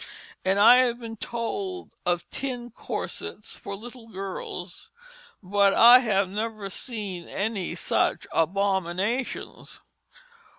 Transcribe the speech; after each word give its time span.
And 0.43 0.57
I 0.57 0.77
have 0.77 0.97
been 0.99 1.15
told 1.17 1.93
of 2.07 2.27
tin 2.31 2.71
corsets 2.71 3.55
for 3.55 3.75
little 3.75 4.07
girls, 4.07 4.89
but 5.43 5.75
I 5.75 5.99
have 5.99 6.27
never 6.27 6.71
seen 6.71 7.27
any 7.27 7.75
such 7.75 8.25
abominations. 8.31 9.79